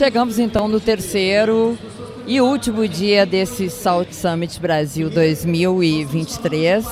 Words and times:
Chegamos 0.00 0.38
então 0.38 0.66
no 0.66 0.80
terceiro 0.80 1.76
e 2.26 2.40
último 2.40 2.88
dia 2.88 3.26
desse 3.26 3.68
Salt 3.68 4.14
Summit 4.14 4.58
Brasil 4.58 5.10
2023. 5.10 6.86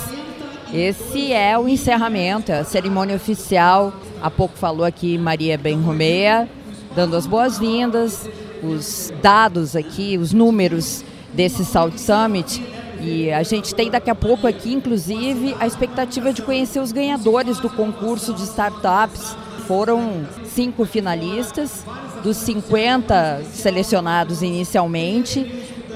Esse 0.75 1.33
é 1.33 1.59
o 1.59 1.67
encerramento, 1.67 2.53
é 2.53 2.59
a 2.59 2.65
cerimônia 2.65 3.17
oficial. 3.17 3.95
Há 4.21 4.31
pouco 4.31 4.59
falou 4.59 4.85
aqui 4.85 5.17
Maria 5.17 5.57
Benromea, 5.57 6.47
dando 6.95 7.17
as 7.17 7.27
boas-vindas, 7.27 8.29
os 8.63 9.11
dados 9.23 9.75
aqui, 9.75 10.19
os 10.19 10.35
números 10.35 11.03
desse 11.33 11.65
Salt 11.65 11.97
Summit. 11.97 12.63
E 13.01 13.33
a 13.33 13.43
gente 13.43 13.75
tem 13.75 13.91
daqui 13.91 14.11
a 14.11 14.15
pouco 14.15 14.47
aqui, 14.47 14.75
inclusive, 14.75 15.57
a 15.59 15.67
expectativa 15.67 16.31
de 16.31 16.43
conhecer 16.43 16.79
os 16.79 16.93
ganhadores 16.93 17.59
do 17.59 17.71
concurso 17.71 18.35
de 18.35 18.43
startups. 18.43 19.35
Foram 19.67 20.27
cinco 20.45 20.85
finalistas 20.85 21.87
dos 22.23 22.37
50 22.39 23.43
selecionados 23.53 24.43
inicialmente. 24.43 25.47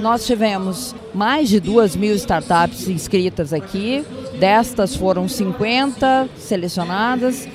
Nós 0.00 0.26
tivemos 0.26 0.94
mais 1.14 1.48
de 1.48 1.60
duas 1.60 1.94
mil 1.94 2.14
startups 2.14 2.88
inscritas 2.88 3.52
aqui. 3.52 4.04
Destas 4.38 4.96
foram 4.96 5.28
50 5.28 6.28
selecionadas, 6.36 7.46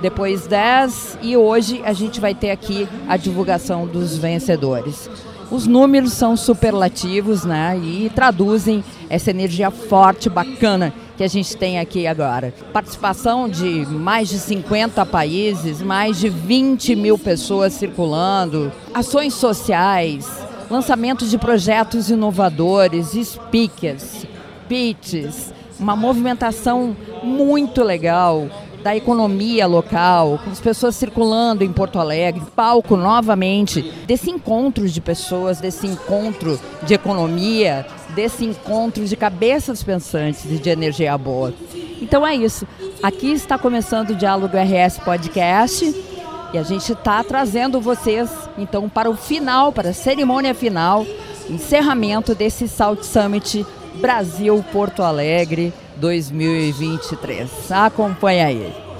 depois 0.00 0.46
10 0.46 1.18
e 1.22 1.36
hoje 1.36 1.82
a 1.84 1.92
gente 1.92 2.20
vai 2.20 2.34
ter 2.34 2.50
aqui 2.50 2.88
a 3.08 3.16
divulgação 3.16 3.86
dos 3.86 4.16
vencedores. 4.16 5.10
Os 5.50 5.66
números 5.66 6.12
são 6.12 6.36
superlativos, 6.36 7.44
né? 7.44 7.76
E 7.82 8.10
traduzem 8.14 8.84
essa 9.08 9.30
energia 9.30 9.70
forte, 9.70 10.30
bacana 10.30 10.94
que 11.20 11.24
a 11.24 11.28
gente 11.28 11.54
tem 11.54 11.78
aqui 11.78 12.06
agora. 12.06 12.54
Participação 12.72 13.46
de 13.46 13.84
mais 13.84 14.30
de 14.30 14.38
50 14.38 15.04
países, 15.04 15.82
mais 15.82 16.18
de 16.18 16.30
20 16.30 16.96
mil 16.96 17.18
pessoas 17.18 17.74
circulando, 17.74 18.72
ações 18.94 19.34
sociais, 19.34 20.26
lançamentos 20.70 21.28
de 21.28 21.36
projetos 21.36 22.08
inovadores, 22.08 23.08
speakers, 23.08 24.24
pitches, 24.66 25.52
uma 25.78 25.94
movimentação 25.94 26.96
muito 27.22 27.82
legal 27.82 28.48
da 28.82 28.96
economia 28.96 29.66
local, 29.66 30.40
com 30.42 30.50
as 30.50 30.60
pessoas 30.60 30.96
circulando 30.96 31.64
em 31.64 31.72
Porto 31.72 31.98
Alegre, 31.98 32.42
palco 32.54 32.96
novamente 32.96 33.82
desse 34.06 34.30
encontro 34.30 34.88
de 34.88 35.00
pessoas, 35.00 35.60
desse 35.60 35.86
encontro 35.86 36.58
de 36.82 36.94
economia, 36.94 37.86
desse 38.14 38.44
encontro 38.44 39.04
de 39.04 39.16
cabeças 39.16 39.82
pensantes 39.82 40.44
e 40.44 40.58
de 40.58 40.70
energia 40.70 41.16
boa. 41.16 41.52
Então 42.00 42.26
é 42.26 42.34
isso. 42.34 42.66
Aqui 43.02 43.32
está 43.32 43.58
começando 43.58 44.10
o 44.10 44.16
Diálogo 44.16 44.56
RS 44.56 44.98
Podcast 44.98 45.84
e 46.52 46.58
a 46.58 46.62
gente 46.62 46.92
está 46.92 47.22
trazendo 47.22 47.80
vocês 47.80 48.30
então 48.58 48.88
para 48.88 49.10
o 49.10 49.16
final, 49.16 49.72
para 49.72 49.90
a 49.90 49.94
cerimônia 49.94 50.54
final, 50.54 51.06
encerramento 51.48 52.34
desse 52.34 52.66
Salt 52.66 53.02
Summit 53.02 53.64
Brasil 53.94 54.64
Porto 54.72 55.02
Alegre 55.02 55.72
2023. 55.96 57.72
Acompanha 57.72 58.46
aí. 58.46 58.90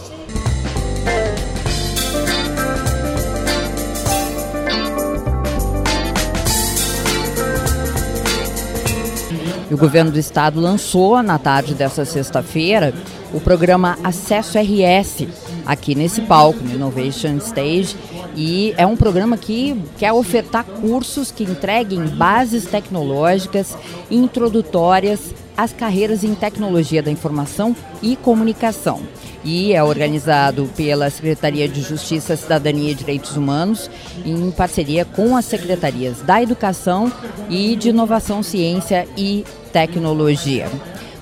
o 9.71 9.77
governo 9.77 10.11
do 10.11 10.19
estado 10.19 10.61
lançou 10.61 11.23
na 11.23 11.39
tarde 11.39 11.75
dessa 11.75 12.05
sexta-feira 12.05 12.93
o 13.33 13.41
programa 13.41 13.97
Acesso 14.03 14.59
RS 14.59 15.29
aqui 15.67 15.95
nesse 15.95 16.21
palco, 16.23 16.63
no 16.63 16.75
Innovation 16.75 17.37
Stage, 17.39 17.97
e 18.37 18.75
é 18.77 18.87
um 18.87 18.97
programa 18.97 19.37
que 19.37 19.81
quer 19.99 20.13
ofertar 20.13 20.65
cursos 20.65 21.31
que 21.31 21.45
entreguem 21.45 22.07
bases 22.07 22.65
tecnológicas 22.67 23.77
introdutórias 24.11 25.35
às 25.57 25.73
carreiras 25.73 26.25
em 26.25 26.35
tecnologia 26.35 27.03
da 27.03 27.11
informação 27.11 27.77
e 28.03 28.17
comunicação. 28.17 29.01
E 29.43 29.73
é 29.73 29.83
organizado 29.83 30.69
pela 30.77 31.09
Secretaria 31.09 31.67
de 31.67 31.81
Justiça, 31.81 32.37
Cidadania 32.37 32.93
e 32.93 32.95
Direitos 32.95 33.37
Humanos, 33.37 33.91
em 34.25 34.51
parceria 34.51 35.05
com 35.05 35.37
as 35.37 35.47
secretarias 35.47 36.21
da 36.23 36.43
Educação 36.43 37.11
e 37.49 37.75
de 37.75 37.89
Inovação, 37.89 38.43
Ciência 38.43 39.09
e 39.17 39.45
Tecnologia. 39.73 40.69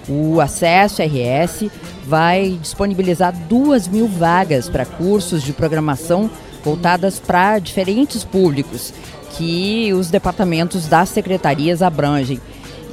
O 0.09 0.41
Acesso 0.41 1.03
RS 1.03 1.71
vai 2.07 2.59
disponibilizar 2.63 3.35
duas 3.49 3.87
mil 3.87 4.09
vagas 4.09 4.69
para 4.69 4.87
cursos 4.87 5.43
de 5.43 5.53
programação 5.53 6.31
voltadas 6.65 7.21
para 7.21 7.59
diferentes 7.59 8.25
públicos 8.25 8.93
que 9.37 9.93
os 9.93 10.11
departamentos 10.11 10.87
das 10.87 11.11
secretarias 11.11 11.83
abrangem. 11.83 12.41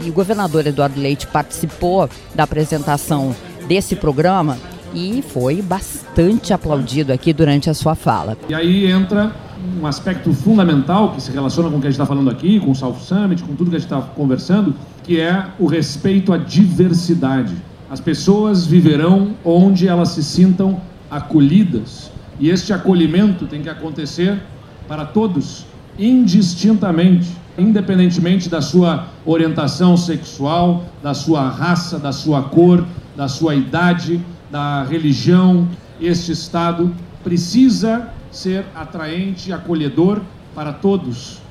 E 0.02 0.09
o 0.09 0.14
governador 0.14 0.68
Eduardo 0.68 1.00
Leite 1.00 1.25
participou 1.28 2.09
da 2.34 2.44
apresentação 2.44 3.34
desse 3.68 3.96
programa 3.96 4.58
e 4.95 5.22
foi 5.22 5.61
bastante 5.61 6.53
aplaudido 6.53 7.11
aqui 7.11 7.33
durante 7.33 7.69
a 7.69 7.73
sua 7.73 7.94
fala. 7.94 8.38
E 8.47 8.53
aí 8.53 8.89
entra 8.89 9.35
um 9.79 9.85
aspecto 9.85 10.31
fundamental 10.33 11.11
que 11.11 11.22
se 11.22 11.31
relaciona 11.31 11.69
com 11.69 11.78
o 11.78 11.81
que 11.81 11.88
a 11.88 11.89
gente 11.89 12.00
está 12.00 12.06
falando 12.06 12.29
aqui, 12.29 12.59
com 12.59 12.72
o 12.72 12.75
South 12.75 13.00
Summit, 13.01 13.44
com 13.44 13.56
tudo 13.56 13.69
que 13.69 13.75
a 13.75 13.79
gente 13.79 13.91
está 13.91 14.01
conversando, 14.01 14.73
que 15.03 15.19
é 15.19 15.47
o 15.59 15.66
respeito 15.66 16.31
à 16.31 16.38
diversidade. 16.38 17.56
As 17.89 18.00
pessoas 18.00 18.66
viverão 18.66 19.35
onde 19.44 19.88
elas 19.88 20.09
se 20.09 20.23
sintam 20.23 20.79
acolhidas. 21.12 22.09
E 22.39 22.50
este 22.50 22.73
acolhimento 22.73 23.45
tem 23.45 23.62
que 23.62 23.69
acontecer 23.69 24.41
para 24.88 25.06
todos, 25.06 25.66
indistintamente, 26.00 27.29
independentemente 27.57 28.50
da 28.50 28.62
sua 28.62 29.07
orientação 29.25 29.95
sexual, 29.95 30.85
da 31.01 31.13
sua 31.13 31.50
raça, 31.50 31.97
da 31.97 32.12
sua 32.12 32.44
cor, 32.44 32.85
da 33.16 33.27
sua 33.27 33.56
idade, 33.56 34.22
da 34.56 34.84
religião. 34.84 35.68
Este 36.00 36.32
Estado 36.32 36.90
precisa 37.22 38.08
ser 38.32 38.64
atraente 38.74 39.52
acolhedor 39.52 40.22
para 40.56 40.72
todos. 40.72 41.42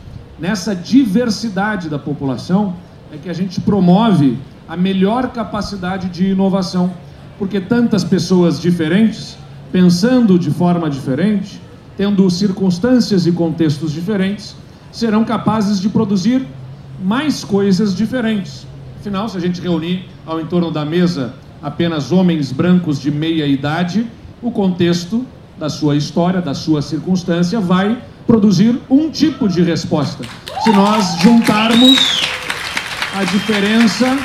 Nessa 0.41 0.75
diversidade 0.75 1.91
da 1.91 1.99
população 1.99 2.75
é 3.13 3.19
que 3.19 3.29
a 3.29 3.35
gente 3.35 3.61
promove 3.61 4.39
a 4.67 4.75
melhor 4.75 5.29
capacidade 5.33 6.09
de 6.09 6.31
inovação, 6.31 6.95
porque 7.39 7.61
tantas 7.61 8.03
pessoas 8.03 8.59
diferentes, 8.59 9.37
pensando 9.71 10.39
de 10.39 10.51
forma 10.51 10.89
diferente, 10.89 11.61
tendo 11.99 12.31
circunstâncias 12.31 13.27
e 13.27 13.33
contextos 13.33 13.93
diferentes, 13.93 14.57
serão 14.91 15.27
capazes 15.27 15.79
de 15.79 15.91
produzir 15.91 16.47
mais 17.05 17.45
coisas 17.45 17.95
diferentes. 17.95 18.67
Afinal, 18.99 19.29
se 19.29 19.37
a 19.37 19.41
gente 19.41 19.61
reunir 19.61 20.09
ao 20.25 20.41
entorno 20.41 20.71
da 20.71 20.87
mesa 20.87 21.35
apenas 21.65 22.13
homens 22.13 22.53
brancos 22.53 23.01
de 23.01 23.11
meia 23.11 23.47
idade, 23.47 24.07
o 24.43 24.51
contexto 24.51 25.25
da 25.59 25.71
sua 25.71 25.97
história, 25.97 26.43
da 26.43 26.53
sua 26.53 26.83
circunstância, 26.83 27.59
vai 27.59 28.03
produzir 28.27 28.79
um 28.91 29.11
tipo 29.11 29.49
de 29.49 29.63
resposta. 29.63 30.25
Se 30.63 30.71
nós 30.71 31.19
juntarmos 31.23 32.21
a 33.17 33.25
diferença, 33.25 34.19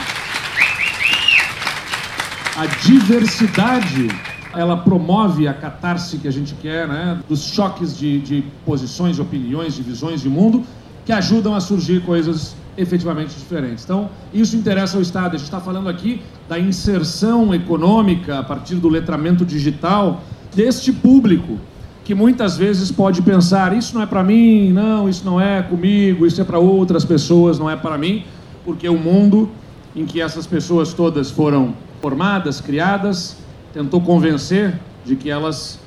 a 2.58 2.66
diversidade, 2.86 4.10
ela 4.54 4.76
promove 4.76 5.48
a 5.48 5.54
catarse 5.54 6.18
que 6.18 6.28
a 6.28 6.32
gente 6.32 6.54
quer, 6.56 6.90
né? 6.90 7.22
dos 7.30 7.44
choques 7.44 7.98
de, 7.98 8.20
de 8.20 8.44
posições, 8.66 9.18
opiniões, 9.18 9.76
de 9.76 9.82
visões 9.82 10.22
de 10.22 10.28
mundo, 10.28 10.66
que 11.06 11.14
ajudam 11.14 11.56
a 11.56 11.62
surgir 11.62 12.02
coisas 12.02 12.54
efetivamente 12.78 13.36
diferentes. 13.38 13.84
Então, 13.84 14.10
isso 14.34 14.56
interessa 14.56 14.98
ao 14.98 15.02
Estado. 15.02 15.36
A 15.36 15.38
gente 15.38 15.48
está 15.48 15.60
falando 15.60 15.90
aqui 15.90 16.22
da 16.48 16.60
inserção 16.60 17.54
econômica 17.54 18.40
a 18.40 18.44
partir 18.44 18.76
do 18.76 18.88
letramento 18.88 19.46
digital 19.46 20.24
deste 20.56 20.92
público 20.92 21.58
que 22.10 22.16
muitas 22.16 22.58
vezes 22.58 22.92
pode 22.92 23.22
pensar 23.22 23.72
isso 23.78 23.94
não 23.94 24.02
é 24.02 24.06
para 24.08 24.24
mim, 24.24 24.72
não, 24.72 25.08
isso 25.08 25.24
não 25.24 25.40
é 25.40 25.62
comigo, 25.62 26.26
isso 26.26 26.42
é 26.42 26.44
para 26.44 26.58
outras 26.58 27.06
pessoas, 27.06 27.60
não 27.60 27.70
é 27.70 27.76
para 27.76 28.00
mim, 28.00 28.26
porque 28.66 28.90
o 28.90 28.98
mundo 28.98 29.48
em 29.96 30.08
que 30.08 30.20
essas 30.20 30.48
pessoas 30.48 30.92
todas 30.92 31.30
foram 31.30 31.76
formadas, 32.02 32.60
criadas, 32.60 33.38
tentou 33.72 34.02
convencer 34.02 34.80
de 35.06 35.16
que 35.16 35.30
elas 35.30 35.80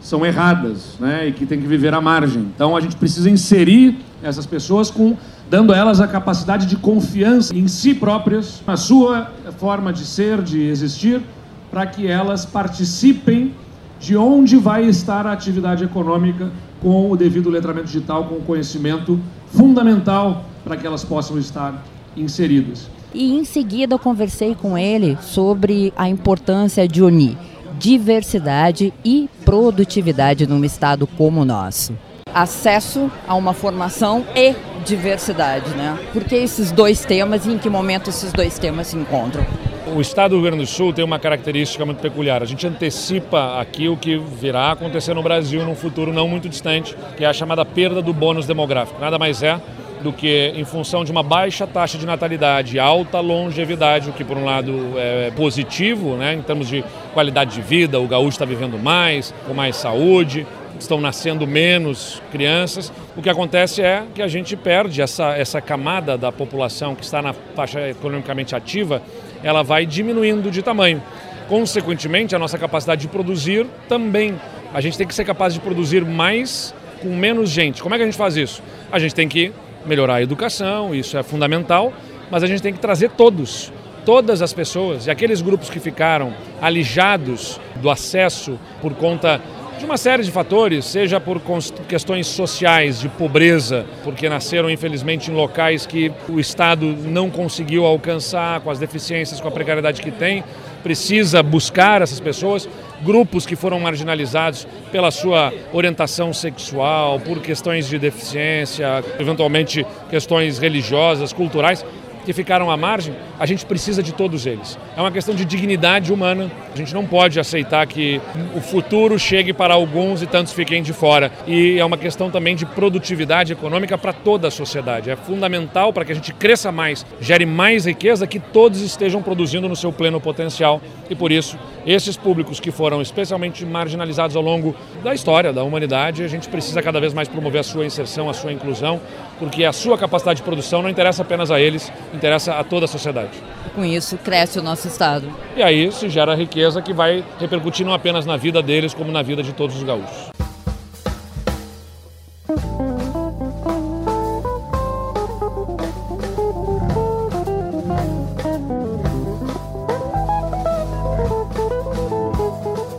são 0.00 0.26
erradas, 0.26 0.96
né, 0.98 1.28
e 1.28 1.32
que 1.32 1.46
tem 1.46 1.60
que 1.60 1.66
viver 1.68 1.94
à 1.94 2.00
margem. 2.00 2.42
Então 2.54 2.76
a 2.76 2.80
gente 2.80 2.96
precisa 2.96 3.30
inserir 3.30 3.98
essas 4.20 4.46
pessoas 4.46 4.90
com 4.90 5.16
dando 5.50 5.72
a 5.72 5.76
elas 5.76 6.00
a 6.00 6.06
capacidade 6.06 6.66
de 6.66 6.76
confiança 6.76 7.54
em 7.56 7.66
si 7.68 7.94
próprias, 7.94 8.62
na 8.66 8.76
sua 8.76 9.30
forma 9.58 9.92
de 9.92 10.04
ser, 10.04 10.42
de 10.42 10.62
existir, 10.62 11.22
para 11.70 11.86
que 11.86 12.06
elas 12.06 12.44
participem 12.44 13.54
de 14.00 14.16
onde 14.16 14.56
vai 14.56 14.84
estar 14.84 15.26
a 15.26 15.32
atividade 15.32 15.84
econômica 15.84 16.50
com 16.80 17.10
o 17.10 17.16
devido 17.16 17.50
letramento 17.50 17.86
digital, 17.86 18.24
com 18.24 18.36
o 18.36 18.42
conhecimento 18.42 19.18
fundamental 19.48 20.44
para 20.62 20.76
que 20.76 20.86
elas 20.86 21.04
possam 21.04 21.38
estar 21.38 21.82
inseridas. 22.16 22.88
E 23.12 23.36
em 23.36 23.44
seguida 23.44 23.94
eu 23.94 23.98
conversei 23.98 24.54
com 24.54 24.76
ele 24.76 25.18
sobre 25.20 25.92
a 25.96 26.08
importância 26.08 26.86
de 26.86 27.02
unir 27.02 27.36
diversidade 27.78 28.92
e 29.04 29.30
produtividade 29.44 30.46
num 30.46 30.64
estado 30.64 31.06
como 31.06 31.42
o 31.42 31.44
nosso. 31.44 31.96
acesso 32.34 33.10
a 33.26 33.34
uma 33.34 33.54
formação 33.54 34.24
e 34.34 34.54
diversidade, 34.84 35.70
né? 35.70 35.98
Por 36.12 36.24
que 36.24 36.34
esses 36.34 36.70
dois 36.70 37.04
temas 37.04 37.46
e 37.46 37.52
em 37.52 37.58
que 37.58 37.68
momento 37.68 38.10
esses 38.10 38.32
dois 38.32 38.58
temas 38.58 38.88
se 38.88 38.96
encontram? 38.96 39.46
O 39.94 40.00
estado 40.00 40.30
do 40.30 40.36
Rio 40.36 40.44
Grande 40.50 40.64
do 40.64 40.66
Sul 40.66 40.92
tem 40.92 41.04
uma 41.04 41.18
característica 41.18 41.84
muito 41.84 42.00
peculiar. 42.00 42.42
A 42.42 42.46
gente 42.46 42.66
antecipa 42.66 43.58
aqui 43.58 43.88
o 43.88 43.96
que 43.96 44.18
virá 44.18 44.72
acontecer 44.72 45.14
no 45.14 45.22
Brasil 45.22 45.64
num 45.64 45.74
futuro 45.74 46.12
não 46.12 46.28
muito 46.28 46.48
distante, 46.48 46.94
que 47.16 47.24
é 47.24 47.26
a 47.26 47.32
chamada 47.32 47.64
perda 47.64 48.02
do 48.02 48.12
bônus 48.12 48.46
demográfico. 48.46 49.00
Nada 49.00 49.18
mais 49.18 49.42
é 49.42 49.58
do 50.02 50.12
que 50.12 50.52
em 50.54 50.64
função 50.64 51.04
de 51.04 51.10
uma 51.10 51.22
baixa 51.22 51.66
taxa 51.66 51.98
de 51.98 52.06
natalidade, 52.06 52.78
alta 52.78 53.20
longevidade, 53.20 54.10
o 54.10 54.12
que 54.12 54.24
por 54.24 54.36
um 54.36 54.44
lado 54.44 54.94
é 54.96 55.30
positivo, 55.32 56.16
né, 56.16 56.34
em 56.34 56.42
termos 56.42 56.68
de 56.68 56.84
qualidade 57.12 57.54
de 57.54 57.62
vida, 57.62 58.00
o 58.00 58.06
gaúcho 58.06 58.30
está 58.30 58.44
vivendo 58.44 58.78
mais, 58.78 59.34
com 59.46 59.54
mais 59.54 59.76
saúde, 59.76 60.46
estão 60.78 61.00
nascendo 61.00 61.46
menos 61.46 62.22
crianças. 62.30 62.92
O 63.16 63.22
que 63.22 63.28
acontece 63.28 63.82
é 63.82 64.04
que 64.14 64.22
a 64.22 64.28
gente 64.28 64.56
perde 64.56 65.02
essa, 65.02 65.36
essa 65.36 65.60
camada 65.60 66.16
da 66.16 66.30
população 66.30 66.94
que 66.94 67.04
está 67.04 67.20
na 67.20 67.32
faixa 67.32 67.88
economicamente 67.88 68.54
ativa, 68.54 69.02
ela 69.42 69.62
vai 69.62 69.84
diminuindo 69.84 70.50
de 70.50 70.62
tamanho. 70.62 71.02
Consequentemente, 71.48 72.36
a 72.36 72.38
nossa 72.38 72.58
capacidade 72.58 73.02
de 73.02 73.08
produzir 73.08 73.66
também. 73.88 74.38
A 74.72 74.80
gente 74.80 74.98
tem 74.98 75.06
que 75.06 75.14
ser 75.14 75.24
capaz 75.24 75.54
de 75.54 75.60
produzir 75.60 76.04
mais 76.04 76.74
com 77.00 77.08
menos 77.08 77.48
gente. 77.48 77.82
Como 77.82 77.94
é 77.94 77.98
que 77.98 78.02
a 78.02 78.06
gente 78.06 78.18
faz 78.18 78.36
isso? 78.36 78.62
A 78.92 78.98
gente 78.98 79.14
tem 79.14 79.28
que 79.28 79.52
melhorar 79.86 80.16
a 80.16 80.22
educação, 80.22 80.94
isso 80.94 81.16
é 81.16 81.22
fundamental, 81.22 81.92
mas 82.30 82.42
a 82.42 82.46
gente 82.46 82.62
tem 82.62 82.72
que 82.72 82.78
trazer 82.78 83.10
todos, 83.10 83.72
todas 84.04 84.42
as 84.42 84.52
pessoas 84.52 85.06
e 85.06 85.10
aqueles 85.10 85.40
grupos 85.40 85.70
que 85.70 85.80
ficaram 85.80 86.32
alijados 86.60 87.60
do 87.76 87.90
acesso 87.90 88.58
por 88.80 88.94
conta 88.94 89.40
de 89.78 89.84
uma 89.84 89.96
série 89.96 90.24
de 90.24 90.32
fatores, 90.32 90.84
seja 90.86 91.20
por 91.20 91.40
questões 91.88 92.26
sociais, 92.26 93.00
de 93.00 93.08
pobreza, 93.08 93.86
porque 94.02 94.28
nasceram 94.28 94.68
infelizmente 94.68 95.30
em 95.30 95.34
locais 95.34 95.86
que 95.86 96.10
o 96.28 96.40
Estado 96.40 96.84
não 96.84 97.30
conseguiu 97.30 97.86
alcançar, 97.86 98.60
com 98.60 98.70
as 98.70 98.80
deficiências, 98.80 99.40
com 99.40 99.46
a 99.46 99.52
precariedade 99.52 100.02
que 100.02 100.10
tem, 100.10 100.42
precisa 100.82 101.42
buscar 101.44 102.02
essas 102.02 102.18
pessoas, 102.18 102.68
grupos 103.02 103.46
que 103.46 103.56
foram 103.56 103.80
marginalizados 103.80 104.66
pela 104.90 105.10
sua 105.10 105.52
orientação 105.72 106.32
sexual, 106.32 107.20
por 107.20 107.40
questões 107.40 107.88
de 107.88 107.98
deficiência, 107.98 109.04
eventualmente 109.18 109.86
questões 110.10 110.58
religiosas, 110.58 111.32
culturais 111.32 111.84
que 112.28 112.32
ficaram 112.34 112.70
à 112.70 112.76
margem, 112.76 113.16
a 113.40 113.46
gente 113.46 113.64
precisa 113.64 114.02
de 114.02 114.12
todos 114.12 114.44
eles. 114.44 114.78
É 114.94 115.00
uma 115.00 115.10
questão 115.10 115.34
de 115.34 115.46
dignidade 115.46 116.12
humana. 116.12 116.52
A 116.74 116.76
gente 116.76 116.92
não 116.92 117.06
pode 117.06 117.40
aceitar 117.40 117.86
que 117.86 118.20
o 118.54 118.60
futuro 118.60 119.18
chegue 119.18 119.54
para 119.54 119.72
alguns 119.72 120.20
e 120.20 120.26
tantos 120.26 120.52
fiquem 120.52 120.82
de 120.82 120.92
fora. 120.92 121.32
E 121.46 121.78
é 121.78 121.84
uma 121.86 121.96
questão 121.96 122.30
também 122.30 122.54
de 122.54 122.66
produtividade 122.66 123.54
econômica 123.54 123.96
para 123.96 124.12
toda 124.12 124.48
a 124.48 124.50
sociedade. 124.50 125.08
É 125.08 125.16
fundamental 125.16 125.90
para 125.90 126.04
que 126.04 126.12
a 126.12 126.14
gente 126.14 126.34
cresça 126.34 126.70
mais, 126.70 127.06
gere 127.18 127.46
mais 127.46 127.86
riqueza, 127.86 128.26
que 128.26 128.38
todos 128.38 128.82
estejam 128.82 129.22
produzindo 129.22 129.66
no 129.66 129.74
seu 129.74 129.90
pleno 129.90 130.20
potencial. 130.20 130.82
E 131.08 131.14
por 131.14 131.32
isso, 131.32 131.58
esses 131.86 132.14
públicos 132.14 132.60
que 132.60 132.70
foram 132.70 133.00
especialmente 133.00 133.64
marginalizados 133.64 134.36
ao 134.36 134.42
longo 134.42 134.76
da 135.02 135.14
história 135.14 135.50
da 135.50 135.64
humanidade, 135.64 136.22
a 136.22 136.28
gente 136.28 136.46
precisa 136.46 136.82
cada 136.82 137.00
vez 137.00 137.14
mais 137.14 137.26
promover 137.26 137.62
a 137.62 137.64
sua 137.64 137.86
inserção, 137.86 138.28
a 138.28 138.34
sua 138.34 138.52
inclusão, 138.52 139.00
porque 139.38 139.64
a 139.64 139.72
sua 139.72 139.96
capacidade 139.96 140.38
de 140.38 140.42
produção 140.42 140.82
não 140.82 140.90
interessa 140.90 141.22
apenas 141.22 141.50
a 141.50 141.60
eles, 141.60 141.92
interessa 142.12 142.54
a 142.54 142.64
toda 142.64 142.84
a 142.84 142.88
sociedade. 142.88 143.30
Com 143.74 143.84
isso, 143.84 144.16
cresce 144.18 144.58
o 144.58 144.62
nosso 144.62 144.88
Estado. 144.88 145.30
E 145.56 145.62
aí 145.62 145.90
se 145.92 146.08
gera 146.08 146.34
riqueza 146.34 146.82
que 146.82 146.92
vai 146.92 147.24
repercutir 147.38 147.86
não 147.86 147.92
apenas 147.92 148.26
na 148.26 148.36
vida 148.36 148.62
deles, 148.62 148.92
como 148.92 149.12
na 149.12 149.22
vida 149.22 149.42
de 149.42 149.52
todos 149.52 149.76
os 149.76 149.82
gaúchos. 149.82 150.30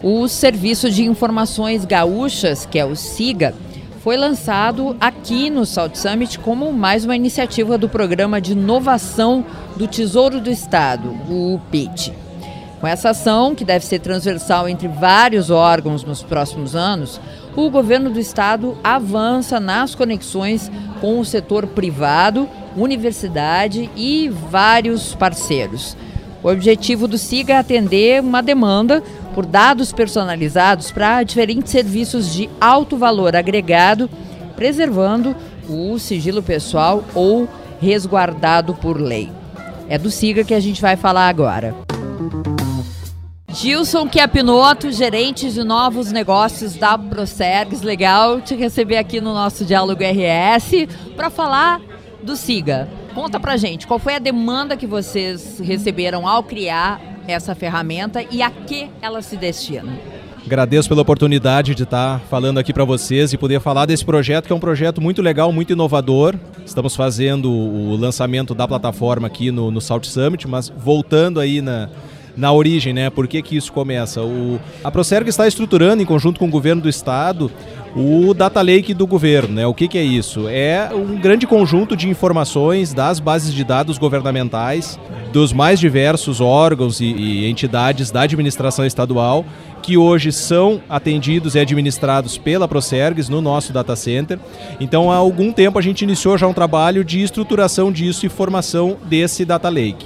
O 0.01 0.27
Serviço 0.27 0.89
de 0.89 1.03
Informações 1.03 1.85
Gaúchas, 1.85 2.65
que 2.65 2.79
é 2.79 2.85
o 2.85 2.95
SIGA, 2.95 3.53
foi 3.99 4.15
lançado 4.15 4.95
aqui 4.99 5.49
no 5.49 5.65
Salt 5.65 5.95
Summit 5.95 6.39
como 6.39 6.71
mais 6.71 7.03
uma 7.03 7.15
iniciativa 7.15 7.77
do 7.77 7.89
Programa 7.89 8.39
de 8.39 8.53
Inovação 8.53 9.45
do 9.75 9.87
Tesouro 9.87 10.39
do 10.39 10.49
Estado, 10.49 11.09
o 11.29 11.59
PIT. 11.69 12.13
Com 12.79 12.87
essa 12.87 13.09
ação, 13.09 13.53
que 13.53 13.65
deve 13.65 13.85
ser 13.85 13.99
transversal 13.99 14.69
entre 14.69 14.87
vários 14.87 15.49
órgãos 15.49 16.05
nos 16.05 16.23
próximos 16.23 16.77
anos, 16.77 17.19
o 17.57 17.69
governo 17.69 18.09
do 18.09 18.19
estado 18.19 18.77
avança 18.81 19.59
nas 19.59 19.93
conexões 19.93 20.71
com 21.01 21.19
o 21.19 21.25
setor 21.25 21.67
privado, 21.67 22.47
universidade 22.77 23.89
e 23.97 24.29
vários 24.29 25.13
parceiros. 25.13 25.97
O 26.41 26.47
objetivo 26.47 27.05
do 27.05 27.17
SIGA 27.17 27.55
é 27.55 27.57
atender 27.57 28.21
uma 28.21 28.41
demanda 28.41 29.03
por 29.33 29.45
dados 29.45 29.91
personalizados 29.91 30.91
para 30.91 31.23
diferentes 31.23 31.71
serviços 31.71 32.33
de 32.33 32.49
alto 32.59 32.97
valor 32.97 33.35
agregado, 33.35 34.09
preservando 34.55 35.35
o 35.67 35.97
sigilo 35.99 36.41
pessoal 36.41 37.03
ou 37.13 37.47
resguardado 37.79 38.73
por 38.73 38.99
lei. 38.99 39.31
É 39.87 39.97
do 39.97 40.11
SIGA 40.11 40.43
que 40.43 40.53
a 40.53 40.59
gente 40.59 40.81
vai 40.81 40.95
falar 40.95 41.29
agora. 41.29 41.75
Gilson 43.51 44.07
Chiapinoto, 44.07 44.91
gerente 44.91 45.51
de 45.51 45.63
novos 45.63 46.11
negócios 46.11 46.75
da 46.75 46.97
Procergs. 46.97 47.81
Legal 47.81 48.39
te 48.41 48.55
receber 48.55 48.97
aqui 48.97 49.19
no 49.19 49.33
nosso 49.33 49.65
Diálogo 49.65 50.01
RS 50.03 50.87
para 51.15 51.29
falar 51.29 51.81
do 52.21 52.35
SIGA. 52.35 52.87
Conta 53.15 53.39
pra 53.39 53.57
gente, 53.57 53.87
qual 53.87 53.99
foi 53.99 54.15
a 54.15 54.19
demanda 54.19 54.77
que 54.77 54.85
vocês 54.85 55.59
receberam 55.59 56.27
ao 56.27 56.43
criar 56.43 57.01
essa 57.31 57.55
ferramenta 57.55 58.23
e 58.29 58.41
a 58.41 58.49
que 58.49 58.89
ela 59.01 59.21
se 59.21 59.37
destina? 59.37 59.91
Agradeço 60.45 60.89
pela 60.89 61.01
oportunidade 61.01 61.75
de 61.75 61.83
estar 61.83 62.19
falando 62.21 62.57
aqui 62.57 62.73
para 62.73 62.83
vocês 62.83 63.33
e 63.33 63.37
poder 63.37 63.59
falar 63.59 63.85
desse 63.85 64.03
projeto, 64.03 64.47
que 64.47 64.53
é 64.53 64.55
um 64.55 64.59
projeto 64.59 64.99
muito 64.99 65.21
legal, 65.21 65.51
muito 65.51 65.73
inovador. 65.73 66.33
Estamos 66.65 66.95
fazendo 66.95 67.51
o 67.51 67.95
lançamento 67.95 68.55
da 68.55 68.67
plataforma 68.67 69.27
aqui 69.27 69.51
no, 69.51 69.69
no 69.69 69.79
Salt 69.79 70.05
Summit, 70.05 70.47
mas 70.47 70.69
voltando 70.69 71.39
aí 71.39 71.61
na, 71.61 71.89
na 72.35 72.51
origem, 72.51 72.93
né? 72.93 73.09
Por 73.09 73.27
que, 73.27 73.41
que 73.41 73.57
isso 73.57 73.71
começa? 73.71 74.21
O, 74.23 74.59
a 74.83 74.89
Procerg 74.89 75.27
está 75.27 75.47
estruturando, 75.47 76.01
em 76.01 76.05
conjunto 76.05 76.39
com 76.39 76.47
o 76.47 76.49
governo 76.49 76.81
do 76.81 76.89
estado, 76.89 77.51
o 77.95 78.33
Data 78.33 78.61
Lake 78.61 78.93
do 78.93 79.07
governo. 79.07 79.55
Né? 79.55 79.67
O 79.67 79.73
que, 79.73 79.87
que 79.87 79.97
é 79.97 80.03
isso? 80.03 80.47
É 80.47 80.89
um 80.93 81.17
grande 81.17 81.47
conjunto 81.47 81.95
de 81.95 82.07
informações 82.09 82.93
das 82.93 83.19
bases 83.19 83.53
de 83.53 83.63
dados 83.63 83.97
governamentais, 83.97 84.99
dos 85.31 85.53
mais 85.53 85.79
diversos 85.79 86.41
órgãos 86.41 86.99
e, 86.99 87.05
e 87.05 87.49
entidades 87.49 88.11
da 88.11 88.21
administração 88.21 88.85
estadual 88.85 89.45
que 89.81 89.97
hoje 89.97 90.31
são 90.31 90.81
atendidos 90.89 91.55
e 91.55 91.59
administrados 91.59 92.37
pela 92.37 92.67
Procergs 92.67 93.29
no 93.29 93.41
nosso 93.41 93.71
data 93.73 93.95
center. 93.95 94.37
Então, 94.79 95.11
há 95.11 95.15
algum 95.15 95.51
tempo 95.51 95.79
a 95.79 95.81
gente 95.81 96.01
iniciou 96.01 96.37
já 96.37 96.45
um 96.47 96.53
trabalho 96.53 97.03
de 97.03 97.21
estruturação 97.21 97.91
disso 97.91 98.25
e 98.25 98.29
formação 98.29 98.97
desse 99.05 99.45
data 99.45 99.69
lake. 99.69 100.05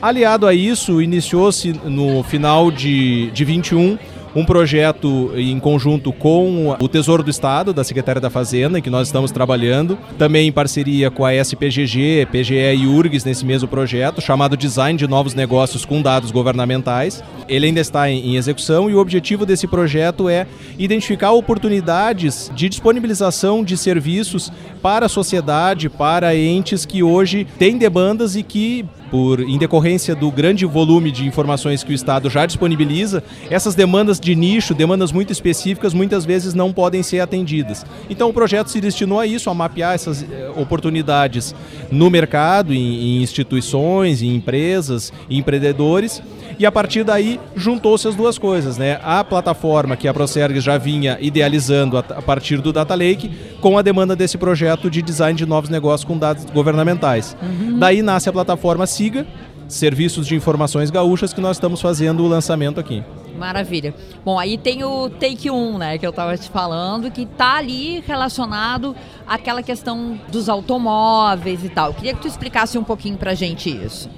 Aliado 0.00 0.46
a 0.46 0.52
isso, 0.52 1.00
iniciou-se 1.00 1.72
no 1.84 2.22
final 2.22 2.70
de, 2.70 3.30
de 3.30 3.44
21 3.44 3.96
um 4.34 4.44
projeto 4.44 5.32
em 5.36 5.58
conjunto 5.60 6.12
com 6.12 6.76
o 6.80 6.88
Tesouro 6.88 7.22
do 7.22 7.30
Estado, 7.30 7.72
da 7.72 7.84
Secretaria 7.84 8.20
da 8.20 8.30
Fazenda, 8.30 8.78
em 8.78 8.82
que 8.82 8.90
nós 8.90 9.08
estamos 9.08 9.30
trabalhando, 9.30 9.98
também 10.18 10.48
em 10.48 10.52
parceria 10.52 11.10
com 11.10 11.24
a 11.24 11.34
SPGG, 11.34 12.26
PGE 12.30 12.74
e 12.74 12.86
URGS 12.86 13.24
nesse 13.24 13.44
mesmo 13.44 13.68
projeto, 13.68 14.20
chamado 14.20 14.56
Design 14.56 14.98
de 14.98 15.06
Novos 15.06 15.34
Negócios 15.34 15.84
com 15.84 16.02
Dados 16.02 16.30
Governamentais. 16.30 17.22
Ele 17.48 17.66
ainda 17.66 17.80
está 17.80 18.10
em 18.10 18.36
execução 18.36 18.90
e 18.90 18.94
o 18.94 18.98
objetivo 18.98 19.46
desse 19.46 19.66
projeto 19.66 20.28
é 20.28 20.46
identificar 20.78 21.32
oportunidades 21.32 22.50
de 22.54 22.68
disponibilização 22.68 23.62
de 23.62 23.76
serviços 23.76 24.50
para 24.82 25.06
a 25.06 25.08
sociedade, 25.08 25.88
para 25.88 26.36
entes 26.36 26.84
que 26.84 27.02
hoje 27.02 27.46
têm 27.58 27.78
demandas 27.78 28.34
e 28.34 28.42
que 28.42 28.84
por 29.14 29.38
em 29.38 29.56
decorrência 29.56 30.12
do 30.12 30.28
grande 30.28 30.66
volume 30.66 31.12
de 31.12 31.24
informações 31.24 31.84
que 31.84 31.92
o 31.92 31.94
Estado 31.94 32.28
já 32.28 32.44
disponibiliza, 32.46 33.22
essas 33.48 33.76
demandas 33.76 34.18
de 34.18 34.34
nicho, 34.34 34.74
demandas 34.74 35.12
muito 35.12 35.32
específicas, 35.32 35.94
muitas 35.94 36.24
vezes 36.24 36.52
não 36.52 36.72
podem 36.72 37.00
ser 37.00 37.20
atendidas. 37.20 37.86
Então 38.10 38.28
o 38.28 38.32
projeto 38.32 38.72
se 38.72 38.80
destinou 38.80 39.20
a 39.20 39.24
isso, 39.24 39.48
a 39.48 39.54
mapear 39.54 39.94
essas 39.94 40.24
eh, 40.24 40.50
oportunidades 40.56 41.54
no 41.92 42.10
mercado, 42.10 42.74
em, 42.74 42.78
em 43.18 43.22
instituições, 43.22 44.20
em 44.20 44.34
empresas, 44.34 45.12
em 45.30 45.38
empreendedores 45.38 46.20
e 46.58 46.66
a 46.66 46.72
partir 46.72 47.04
daí 47.04 47.40
juntou-se 47.54 48.06
as 48.06 48.14
duas 48.14 48.38
coisas, 48.38 48.78
né? 48.78 48.98
A 49.02 49.22
plataforma 49.24 49.96
que 49.96 50.08
a 50.08 50.14
Procerg 50.14 50.60
já 50.60 50.78
vinha 50.78 51.18
idealizando 51.20 51.98
a 51.98 52.02
partir 52.02 52.60
do 52.60 52.72
Data 52.72 52.94
Lake 52.94 53.30
com 53.60 53.78
a 53.78 53.82
demanda 53.82 54.14
desse 54.14 54.38
projeto 54.38 54.90
de 54.90 55.02
design 55.02 55.36
de 55.36 55.46
novos 55.46 55.70
negócios 55.70 56.04
com 56.06 56.18
dados 56.18 56.44
governamentais. 56.46 57.36
Uhum. 57.42 57.78
Daí 57.78 58.02
nasce 58.02 58.28
a 58.28 58.32
plataforma 58.32 58.86
Siga, 58.86 59.26
Serviços 59.68 60.26
de 60.26 60.34
Informações 60.34 60.90
Gaúchas, 60.90 61.32
que 61.32 61.40
nós 61.40 61.56
estamos 61.56 61.80
fazendo 61.80 62.22
o 62.22 62.28
lançamento 62.28 62.78
aqui. 62.78 63.02
Maravilha. 63.36 63.94
Bom, 64.24 64.38
aí 64.38 64.56
tem 64.56 64.84
o 64.84 65.10
Take 65.10 65.50
1, 65.50 65.78
né, 65.78 65.98
que 65.98 66.06
eu 66.06 66.10
estava 66.10 66.36
te 66.36 66.48
falando, 66.48 67.10
que 67.10 67.22
está 67.22 67.56
ali 67.56 68.02
relacionado 68.06 68.94
àquela 69.26 69.62
questão 69.62 70.18
dos 70.30 70.48
automóveis 70.48 71.64
e 71.64 71.68
tal. 71.68 71.88
Eu 71.88 71.94
queria 71.94 72.14
que 72.14 72.20
tu 72.20 72.28
explicasse 72.28 72.78
um 72.78 72.84
pouquinho 72.84 73.16
para 73.16 73.32
a 73.32 73.34
gente 73.34 73.68
isso. 73.70 74.08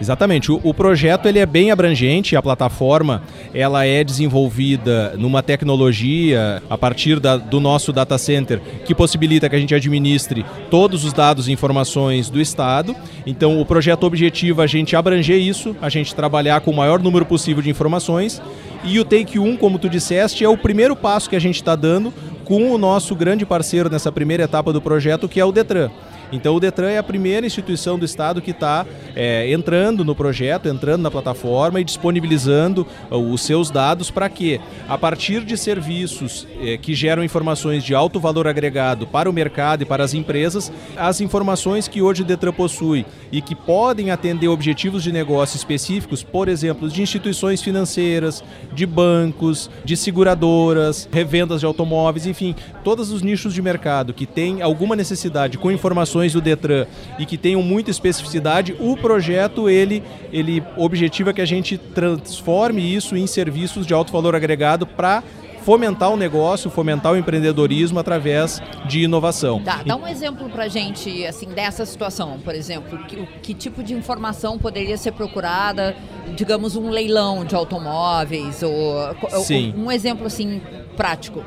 Exatamente. 0.00 0.52
O, 0.52 0.60
o, 0.62 0.74
projeto 0.74 1.26
ele 1.26 1.38
é 1.38 1.46
bem 1.46 1.70
abrangente. 1.70 2.36
A 2.36 2.42
plataforma 2.42 3.22
ela 3.54 3.84
é 3.84 4.04
desenvolvida 4.04 5.14
numa 5.16 5.42
tecnologia 5.42 6.62
a 6.68 6.76
partir 6.76 7.18
da, 7.18 7.36
do 7.36 7.60
nosso 7.60 7.92
data 7.92 8.18
center 8.18 8.60
que 8.84 8.94
possibilita 8.94 9.48
que 9.48 9.56
a 9.56 9.58
gente 9.58 9.74
administre 9.74 10.44
todos 10.70 11.04
os 11.04 11.12
dados 11.12 11.48
e 11.48 11.52
informações 11.52 12.28
do 12.28 12.40
Estado. 12.40 12.94
Então, 13.26 13.60
o 13.60 13.64
projeto 13.64 14.04
objetiva 14.04 14.64
a 14.64 14.66
gente 14.66 14.94
abranger 14.94 15.38
isso, 15.38 15.74
a 15.80 15.88
gente 15.88 16.14
trabalhar 16.14 16.60
com 16.60 16.70
o 16.70 16.76
maior 16.76 17.00
número 17.02 17.24
possível 17.24 17.62
de 17.62 17.70
informações. 17.70 18.42
E 18.84 19.00
o 19.00 19.04
Take 19.04 19.38
1, 19.38 19.56
como 19.56 19.78
tu 19.78 19.88
disseste, 19.88 20.44
é 20.44 20.48
o 20.48 20.58
primeiro 20.58 20.94
passo 20.94 21.28
que 21.28 21.36
a 21.36 21.40
gente 21.40 21.56
está 21.56 21.74
dando 21.74 22.12
com 22.44 22.70
o 22.70 22.78
nosso 22.78 23.14
grande 23.16 23.44
parceiro 23.44 23.90
nessa 23.90 24.12
primeira 24.12 24.44
etapa 24.44 24.72
do 24.72 24.80
projeto, 24.80 25.28
que 25.28 25.40
é 25.40 25.44
o 25.44 25.50
Detran. 25.50 25.90
Então 26.32 26.54
o 26.54 26.60
Detran 26.60 26.90
é 26.90 26.98
a 26.98 27.02
primeira 27.02 27.46
instituição 27.46 27.98
do 27.98 28.04
Estado 28.04 28.42
que 28.42 28.50
está 28.50 28.84
é, 29.14 29.50
entrando 29.52 30.04
no 30.04 30.14
projeto, 30.14 30.68
entrando 30.68 31.02
na 31.02 31.10
plataforma 31.10 31.80
e 31.80 31.84
disponibilizando 31.84 32.86
uh, 33.10 33.16
os 33.16 33.42
seus 33.42 33.70
dados 33.70 34.10
para 34.10 34.28
que, 34.28 34.60
a 34.88 34.98
partir 34.98 35.44
de 35.44 35.56
serviços 35.56 36.46
é, 36.60 36.76
que 36.76 36.94
geram 36.94 37.22
informações 37.22 37.84
de 37.84 37.94
alto 37.94 38.18
valor 38.18 38.48
agregado 38.48 39.06
para 39.06 39.30
o 39.30 39.32
mercado 39.32 39.82
e 39.82 39.86
para 39.86 40.02
as 40.02 40.14
empresas, 40.14 40.72
as 40.96 41.20
informações 41.20 41.86
que 41.86 42.02
hoje 42.02 42.22
o 42.22 42.24
Detran 42.24 42.52
possui 42.52 43.06
e 43.30 43.40
que 43.40 43.54
podem 43.54 44.10
atender 44.10 44.48
objetivos 44.48 45.02
de 45.02 45.12
negócio 45.12 45.56
específicos, 45.56 46.22
por 46.22 46.48
exemplo, 46.48 46.88
de 46.88 47.02
instituições 47.02 47.62
financeiras, 47.62 48.42
de 48.72 48.84
bancos, 48.86 49.70
de 49.84 49.96
seguradoras, 49.96 51.08
revendas 51.12 51.60
de 51.60 51.66
automóveis, 51.66 52.26
enfim, 52.26 52.54
todos 52.82 53.10
os 53.10 53.22
nichos 53.22 53.54
de 53.54 53.62
mercado 53.62 54.12
que 54.12 54.26
têm 54.26 54.62
alguma 54.62 54.96
necessidade 54.96 55.58
com 55.58 55.70
informações 55.70 56.15
do 56.32 56.40
Detran 56.40 56.86
e 57.18 57.26
que 57.26 57.36
tenham 57.36 57.62
muita 57.62 57.90
especificidade, 57.90 58.74
o 58.78 58.96
projeto 58.96 59.68
ele, 59.68 60.02
ele 60.32 60.62
objetiva 60.76 61.32
que 61.32 61.40
a 61.40 61.46
gente 61.46 61.78
transforme 61.78 62.82
isso 62.82 63.16
em 63.16 63.26
serviços 63.26 63.86
de 63.86 63.94
alto 63.94 64.12
valor 64.12 64.34
agregado 64.34 64.86
para 64.86 65.22
fomentar 65.66 66.12
o 66.12 66.16
negócio, 66.16 66.70
fomentar 66.70 67.12
o 67.12 67.16
empreendedorismo 67.16 67.98
através 67.98 68.62
de 68.86 69.02
inovação. 69.02 69.60
Dá, 69.64 69.82
dá 69.84 69.96
um 69.96 70.06
exemplo 70.06 70.48
para 70.48 70.64
a 70.64 70.68
gente 70.68 71.26
assim, 71.26 71.48
dessa 71.48 71.84
situação, 71.84 72.38
por 72.38 72.54
exemplo, 72.54 72.96
que, 73.06 73.26
que 73.42 73.52
tipo 73.52 73.82
de 73.82 73.92
informação 73.92 74.58
poderia 74.58 74.96
ser 74.96 75.10
procurada, 75.10 75.96
digamos, 76.36 76.76
um 76.76 76.88
leilão 76.88 77.44
de 77.44 77.56
automóveis, 77.56 78.62
ou, 78.62 79.42
Sim. 79.42 79.74
um 79.76 79.90
exemplo 79.90 80.24
assim 80.24 80.62
prático. 80.96 81.42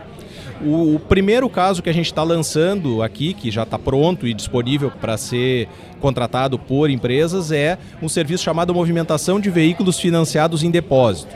O, 0.61 0.95
o 0.95 0.99
primeiro 0.99 1.49
caso 1.49 1.81
que 1.81 1.89
a 1.89 1.93
gente 1.93 2.07
está 2.07 2.21
lançando 2.21 3.01
aqui, 3.01 3.33
que 3.33 3.49
já 3.49 3.63
está 3.63 3.79
pronto 3.79 4.27
e 4.27 4.33
disponível 4.33 4.91
para 4.91 5.17
ser 5.17 5.69
contratado 6.01 6.59
por 6.59 6.89
empresas, 6.89 7.51
é 7.51 7.77
um 8.01 8.09
serviço 8.09 8.43
chamado 8.43 8.73
movimentação 8.73 9.39
de 9.39 9.49
veículos 9.49 9.99
financiados 9.99 10.63
em 10.63 10.69
depósito. 10.69 11.33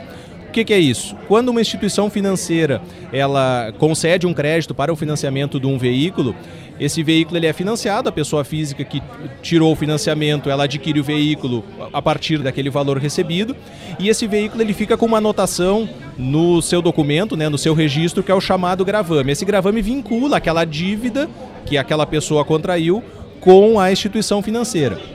Que, 0.54 0.64
que, 0.64 0.72
é 0.72 0.78
isso? 0.78 1.16
Quando 1.26 1.48
uma 1.48 1.60
instituição 1.60 2.08
financeira 2.08 2.80
ela 3.12 3.72
concede 3.76 4.24
um 4.24 4.32
crédito 4.32 4.72
para 4.72 4.92
o 4.92 4.94
financiamento 4.94 5.58
de 5.58 5.66
um 5.66 5.76
veículo, 5.76 6.32
esse 6.78 7.02
veículo 7.02 7.36
ele 7.36 7.48
é 7.48 7.52
financiado, 7.52 8.08
a 8.08 8.12
pessoa 8.12 8.44
física 8.44 8.84
que 8.84 9.02
tirou 9.42 9.72
o 9.72 9.74
financiamento, 9.74 10.48
ela 10.48 10.62
adquire 10.62 11.00
o 11.00 11.02
veículo 11.02 11.64
a 11.92 12.00
partir 12.00 12.38
daquele 12.38 12.70
valor 12.70 12.98
recebido, 12.98 13.56
e 13.98 14.08
esse 14.08 14.28
veículo 14.28 14.62
ele 14.62 14.72
fica 14.72 14.96
com 14.96 15.06
uma 15.06 15.18
anotação 15.18 15.88
no 16.16 16.62
seu 16.62 16.80
documento, 16.80 17.36
né, 17.36 17.48
no 17.48 17.58
seu 17.58 17.74
registro, 17.74 18.22
que 18.22 18.30
é 18.30 18.34
o 18.34 18.40
chamado 18.40 18.84
gravame. 18.84 19.32
Esse 19.32 19.44
gravame 19.44 19.82
vincula 19.82 20.36
aquela 20.36 20.64
dívida 20.64 21.28
que 21.66 21.76
aquela 21.76 22.06
pessoa 22.06 22.44
contraiu 22.44 23.02
com 23.40 23.80
a 23.80 23.90
instituição 23.90 24.40
financeira 24.40 25.13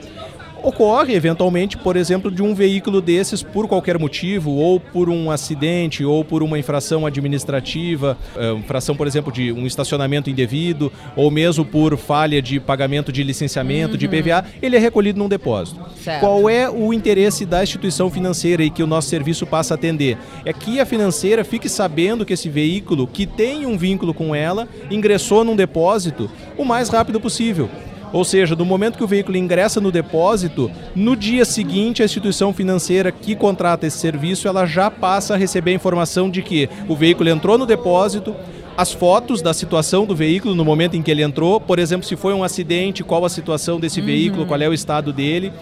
ocorre 0.62 1.14
eventualmente, 1.14 1.76
por 1.76 1.96
exemplo, 1.96 2.30
de 2.30 2.42
um 2.42 2.54
veículo 2.54 3.00
desses 3.00 3.42
por 3.42 3.66
qualquer 3.68 3.98
motivo, 3.98 4.52
ou 4.52 4.78
por 4.80 5.08
um 5.08 5.30
acidente, 5.30 6.04
ou 6.04 6.24
por 6.24 6.42
uma 6.42 6.58
infração 6.58 7.06
administrativa, 7.06 8.16
é, 8.36 8.52
infração, 8.52 8.96
por 8.96 9.06
exemplo, 9.06 9.32
de 9.32 9.52
um 9.52 9.66
estacionamento 9.66 10.30
indevido, 10.30 10.92
ou 11.16 11.30
mesmo 11.30 11.64
por 11.64 11.96
falha 11.96 12.40
de 12.40 12.58
pagamento 12.60 13.12
de 13.12 13.22
licenciamento, 13.22 13.92
uhum. 13.92 13.98
de 13.98 14.08
PVA, 14.08 14.44
ele 14.62 14.76
é 14.76 14.78
recolhido 14.78 15.18
num 15.18 15.28
depósito. 15.28 15.80
Certo. 16.02 16.20
Qual 16.20 16.48
é 16.48 16.68
o 16.68 16.92
interesse 16.92 17.44
da 17.44 17.62
instituição 17.62 18.10
financeira 18.10 18.62
e 18.62 18.70
que 18.70 18.82
o 18.82 18.86
nosso 18.86 19.08
serviço 19.08 19.46
passa 19.46 19.74
a 19.74 19.76
atender? 19.76 20.16
É 20.44 20.52
que 20.52 20.80
a 20.80 20.86
financeira 20.86 21.44
fique 21.44 21.68
sabendo 21.68 22.24
que 22.24 22.32
esse 22.32 22.48
veículo, 22.48 23.06
que 23.06 23.26
tem 23.26 23.66
um 23.66 23.76
vínculo 23.76 24.14
com 24.14 24.34
ela, 24.34 24.68
ingressou 24.90 25.44
num 25.44 25.56
depósito 25.56 26.30
o 26.56 26.64
mais 26.64 26.88
rápido 26.88 27.20
possível. 27.20 27.68
Ou 28.12 28.24
seja, 28.24 28.56
do 28.56 28.64
momento 28.64 28.96
que 28.96 29.04
o 29.04 29.06
veículo 29.06 29.36
ingressa 29.36 29.80
no 29.80 29.92
depósito, 29.92 30.70
no 30.94 31.14
dia 31.14 31.44
seguinte 31.44 32.02
a 32.02 32.04
instituição 32.04 32.52
financeira 32.52 33.12
que 33.12 33.36
contrata 33.36 33.86
esse 33.86 33.98
serviço, 33.98 34.48
ela 34.48 34.66
já 34.66 34.90
passa 34.90 35.34
a 35.34 35.36
receber 35.36 35.70
a 35.70 35.74
informação 35.74 36.28
de 36.28 36.42
que 36.42 36.68
o 36.88 36.96
veículo 36.96 37.28
entrou 37.28 37.56
no 37.56 37.66
depósito, 37.66 38.34
as 38.76 38.92
fotos 38.92 39.42
da 39.42 39.52
situação 39.52 40.06
do 40.06 40.16
veículo 40.16 40.54
no 40.54 40.64
momento 40.64 40.96
em 40.96 41.02
que 41.02 41.10
ele 41.10 41.22
entrou, 41.22 41.60
por 41.60 41.78
exemplo, 41.78 42.06
se 42.06 42.16
foi 42.16 42.32
um 42.32 42.42
acidente, 42.42 43.04
qual 43.04 43.24
a 43.24 43.28
situação 43.28 43.78
desse 43.78 44.00
uhum. 44.00 44.06
veículo, 44.06 44.46
qual 44.46 44.60
é 44.60 44.68
o 44.68 44.74
estado 44.74 45.12
dele 45.12 45.52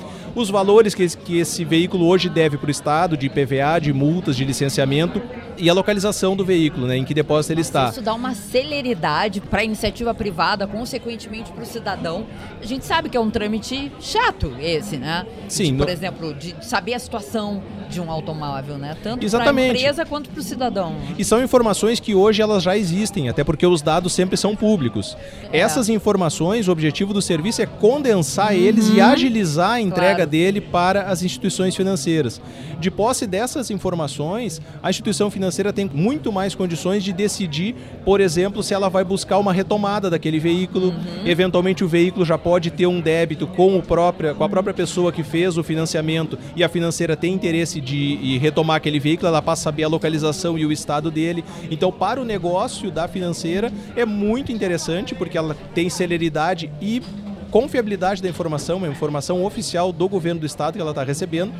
os 0.40 0.50
valores 0.50 0.94
que, 0.94 1.06
que 1.16 1.38
esse 1.38 1.64
veículo 1.64 2.06
hoje 2.06 2.28
deve 2.28 2.56
para 2.56 2.68
o 2.68 2.70
Estado, 2.70 3.16
de 3.16 3.26
IPVA, 3.26 3.80
de 3.80 3.92
multas, 3.92 4.36
de 4.36 4.44
licenciamento 4.44 5.20
e 5.56 5.68
a 5.68 5.72
localização 5.72 6.36
do 6.36 6.44
veículo, 6.44 6.86
né, 6.86 6.96
em 6.96 7.04
que 7.04 7.12
depósito 7.12 7.52
ele 7.52 7.62
está. 7.62 7.88
Isso 7.88 8.00
dá 8.00 8.14
uma 8.14 8.34
celeridade 8.34 9.40
para 9.40 9.60
a 9.60 9.64
iniciativa 9.64 10.14
privada, 10.14 10.66
consequentemente 10.66 11.50
para 11.52 11.62
o 11.62 11.66
cidadão. 11.66 12.26
A 12.60 12.66
gente 12.66 12.84
sabe 12.84 13.08
que 13.08 13.16
é 13.16 13.20
um 13.20 13.30
trâmite 13.30 13.92
chato 14.00 14.54
esse, 14.60 14.96
né? 14.96 15.26
Sim. 15.48 15.72
De, 15.72 15.78
por 15.78 15.86
no... 15.86 15.92
exemplo, 15.92 16.34
de 16.34 16.54
saber 16.60 16.94
a 16.94 16.98
situação 16.98 17.62
de 17.88 18.00
um 18.00 18.10
automóvel, 18.10 18.76
né? 18.78 18.96
Tanto 19.02 19.28
para 19.30 19.50
a 19.50 19.66
empresa 19.66 20.04
quanto 20.04 20.30
para 20.30 20.40
o 20.40 20.42
cidadão. 20.42 20.92
Né? 20.92 21.14
E 21.18 21.24
são 21.24 21.42
informações 21.42 21.98
que 21.98 22.14
hoje 22.14 22.42
elas 22.42 22.62
já 22.62 22.76
existem, 22.76 23.28
até 23.28 23.42
porque 23.42 23.66
os 23.66 23.82
dados 23.82 24.12
sempre 24.12 24.36
são 24.36 24.54
públicos. 24.54 25.16
É. 25.52 25.58
Essas 25.58 25.88
informações, 25.88 26.68
o 26.68 26.72
objetivo 26.72 27.12
do 27.12 27.22
serviço 27.22 27.62
é 27.62 27.66
condensar 27.66 28.52
uhum. 28.52 28.58
eles 28.58 28.88
e 28.90 29.00
agilizar 29.00 29.72
a 29.72 29.80
entrega 29.80 30.16
claro. 30.16 30.27
Dele 30.28 30.60
para 30.60 31.02
as 31.02 31.22
instituições 31.22 31.74
financeiras. 31.74 32.40
De 32.78 32.90
posse 32.90 33.26
dessas 33.26 33.70
informações, 33.70 34.60
a 34.82 34.90
instituição 34.90 35.30
financeira 35.30 35.72
tem 35.72 35.90
muito 35.92 36.30
mais 36.30 36.54
condições 36.54 37.02
de 37.02 37.12
decidir, 37.12 37.74
por 38.04 38.20
exemplo, 38.20 38.62
se 38.62 38.74
ela 38.74 38.88
vai 38.88 39.02
buscar 39.02 39.38
uma 39.38 39.52
retomada 39.52 40.10
daquele 40.10 40.38
veículo. 40.38 40.88
Uhum. 40.88 41.26
Eventualmente 41.26 41.82
o 41.82 41.88
veículo 41.88 42.24
já 42.24 42.38
pode 42.38 42.70
ter 42.70 42.86
um 42.86 43.00
débito 43.00 43.46
com, 43.46 43.76
o 43.76 43.82
própria, 43.82 44.34
com 44.34 44.44
a 44.44 44.48
própria 44.48 44.74
pessoa 44.74 45.10
que 45.10 45.22
fez 45.22 45.58
o 45.58 45.64
financiamento 45.64 46.38
e 46.54 46.62
a 46.62 46.68
financeira 46.68 47.16
tem 47.16 47.34
interesse 47.34 47.80
de 47.80 48.38
retomar 48.38 48.76
aquele 48.76 49.00
veículo, 49.00 49.28
ela 49.28 49.42
passa 49.42 49.62
a 49.62 49.64
saber 49.64 49.84
a 49.84 49.88
localização 49.88 50.58
e 50.58 50.64
o 50.64 50.72
estado 50.72 51.10
dele. 51.10 51.44
Então, 51.70 51.90
para 51.90 52.20
o 52.20 52.24
negócio 52.24 52.90
da 52.90 53.08
financeira, 53.08 53.72
é 53.96 54.04
muito 54.04 54.52
interessante 54.52 55.14
porque 55.14 55.38
ela 55.38 55.56
tem 55.74 55.88
celeridade 55.88 56.70
e 56.80 57.02
confiabilidade 57.50 58.22
da 58.22 58.28
informação, 58.28 58.78
uma 58.78 58.88
informação 58.88 59.44
oficial 59.44 59.92
do 59.92 60.08
governo 60.08 60.40
do 60.40 60.46
estado 60.46 60.74
que 60.74 60.80
ela 60.80 60.90
está 60.90 61.02
recebendo. 61.02 61.52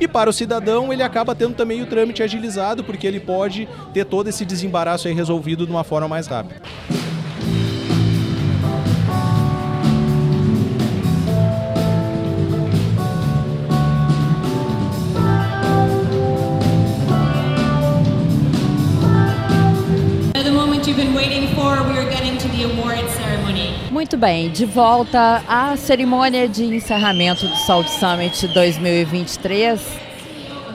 E 0.00 0.06
para 0.06 0.28
o 0.28 0.32
cidadão, 0.32 0.92
ele 0.92 1.02
acaba 1.02 1.34
tendo 1.34 1.54
também 1.54 1.82
o 1.82 1.86
trâmite 1.86 2.22
agilizado, 2.22 2.84
porque 2.84 3.06
ele 3.06 3.20
pode 3.20 3.68
ter 3.94 4.04
todo 4.04 4.28
esse 4.28 4.44
desembaraço 4.44 5.08
resolvido 5.08 5.64
de 5.64 5.72
uma 5.72 5.84
forma 5.84 6.08
mais 6.08 6.26
rápida. 6.26 6.60
Muito 23.90 24.16
bem, 24.16 24.50
de 24.50 24.64
volta 24.64 25.42
à 25.46 25.76
cerimônia 25.76 26.48
de 26.48 26.64
encerramento 26.64 27.46
do 27.46 27.56
Salt 27.56 27.86
Summit 27.88 28.48
2023. 28.48 29.80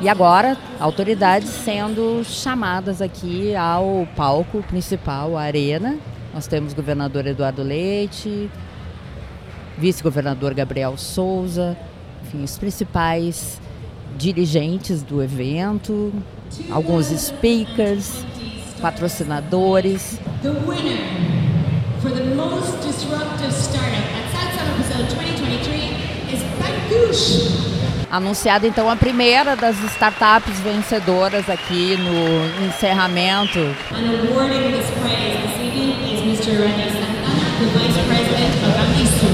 E 0.02 0.08
agora, 0.08 0.58
autoridades 0.80 1.50
sendo 1.50 2.24
chamadas 2.24 3.02
aqui 3.02 3.56
ao 3.56 4.08
palco 4.16 4.62
principal, 4.64 5.36
a 5.36 5.42
Arena. 5.42 5.98
Nós 6.34 6.46
temos 6.46 6.74
o 6.74 6.76
governador 6.76 7.26
Eduardo 7.26 7.64
Leite, 7.64 8.50
vice-governador 9.78 10.54
Gabriel 10.54 10.98
Souza, 10.98 11.76
enfim, 12.24 12.44
os 12.44 12.58
principais 12.60 13.60
dirigentes 14.18 15.02
do 15.02 15.22
evento, 15.22 16.14
alguns 16.70 17.08
speakers, 17.08 18.24
patrocinadores. 18.80 20.20
For 22.02 22.10
the 22.10 22.34
most 22.34 22.82
disruptive 22.82 23.54
startup 23.54 23.94
at 23.94 24.26
Summit 24.34 24.74
Episode 24.74 25.08
2023 25.12 26.34
is 26.34 26.42
Bankush. 26.58 28.10
Anunciada 28.10 28.66
então 28.66 28.90
a 28.90 28.96
primeira 28.96 29.56
das 29.56 29.78
startups 29.94 30.60
vencedoras 30.62 31.48
aqui 31.48 31.96
no 31.98 32.66
encerramento. 32.66 33.60
And 33.92 34.32
awarding 34.32 34.72
this 34.72 34.90
praise 35.00 35.38
this 35.44 35.56
evening 35.62 35.94
is 36.12 36.22
Mr. 36.26 36.60
Randy 36.60 36.90
Santana, 36.90 37.46
the 37.60 37.68
Vice 37.78 38.00
President 38.08 38.52
of 38.66 38.74
Amisu. 38.82 39.30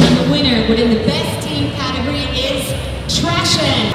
And 0.00 0.16
the 0.16 0.30
winner 0.32 0.66
within 0.66 0.88
the 0.88 1.04
best 1.04 1.46
team 1.46 1.72
category 1.72 2.24
is 2.32 2.72
Trashin. 3.06 3.92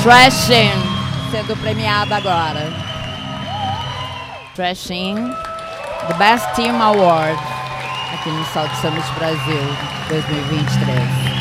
Trashin 0.00 0.85
sendo 1.30 1.56
premiada 1.56 2.16
agora. 2.16 2.72
Trashin, 4.54 5.16
the 6.08 6.14
Best 6.14 6.46
Team 6.54 6.80
Award 6.80 7.38
aqui 8.12 8.30
no 8.30 8.44
Salt 8.46 8.74
Summit 8.80 9.04
Brasil 9.14 9.60
2023. 10.08 11.36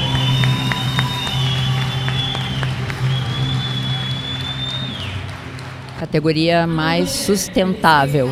Categoria 6.00 6.68
mais 6.68 7.10
sustentável. 7.10 8.30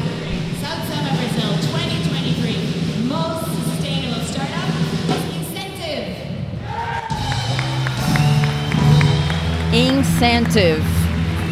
Incentive 9.72 11.03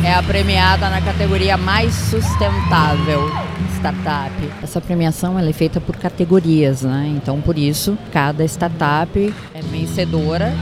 é 0.04 0.14
a 0.14 0.24
premiada 0.24 0.90
na 0.90 1.02
categoria 1.02 1.58
mais 1.58 1.94
sustentável 1.94 3.30
startup. 3.76 4.32
Essa 4.62 4.82
premiação 4.82 5.38
é 5.38 5.54
feita 5.54 5.80
por 5.80 5.96
categorias, 5.96 6.82
né? 6.82 7.12
Então, 7.16 7.40
por 7.42 7.58
isso, 7.58 7.98
cada 8.12 8.44
startup 8.46 9.34
é 9.54 9.62
vencedora 9.62 10.54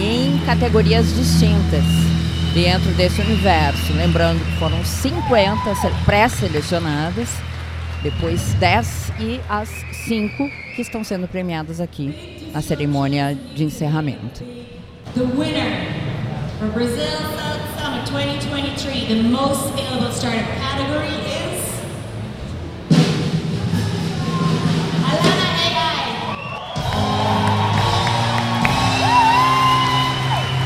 em 0.00 0.38
categorias 0.46 1.06
distintas 1.14 1.84
dentro 2.54 2.90
desse 2.92 3.20
universo. 3.20 3.92
Lembrando 3.94 4.44
que 4.44 4.58
foram 4.58 4.84
50 4.84 5.60
pré-selecionadas, 6.04 7.28
depois 8.02 8.54
10 8.54 9.12
e 9.20 9.40
as 9.48 9.68
5 10.06 10.48
que 10.74 10.82
estão 10.82 11.04
sendo 11.04 11.28
premiadas 11.28 11.80
aqui 11.80 12.50
na 12.52 12.60
cerimônia 12.60 13.36
de 13.54 13.64
encerramento. 13.64 14.44
The 15.14 15.22
winner 15.22 15.88
for 16.58 16.68
Brazil 16.68 17.61
Summit 17.82 18.06
2023, 18.06 19.06
the 19.06 19.22
most 19.24 19.74
scalable 19.74 20.12
startup 20.12 20.46
category 20.62 21.18
is 21.18 21.66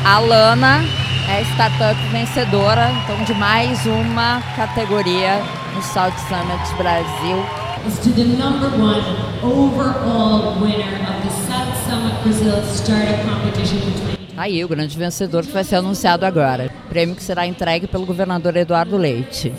A 0.05 0.19
Lana 0.19 0.83
é 1.27 1.39
a 1.39 1.45
startup 1.55 1.99
vencedora 2.11 2.91
então 3.03 3.23
de 3.23 3.33
mais 3.33 3.83
uma 3.87 4.39
categoria 4.55 5.41
no 5.73 5.81
South 5.81 6.13
Summit 6.29 6.75
Brasil. 6.77 7.43
Is 7.87 7.97
to 7.97 8.11
the 8.11 8.25
number 8.25 8.69
one 8.77 9.01
overall 9.41 10.61
winner 10.61 10.93
of 11.01 11.23
the 11.23 11.31
South 11.47 11.75
Summit 11.89 12.13
Brazil 12.21 12.63
Startup 12.63 13.19
Competition 13.25 14.16
aí 14.37 14.63
o 14.63 14.67
grande 14.67 14.97
vencedor 14.97 15.43
que 15.43 15.51
vai 15.51 15.63
ser 15.63 15.77
anunciado 15.77 16.25
agora. 16.25 16.71
Prêmio 16.87 17.15
que 17.15 17.23
será 17.23 17.45
entregue 17.45 17.87
pelo 17.87 18.05
governador 18.05 18.55
Eduardo 18.55 18.95
Leite. 18.95 19.51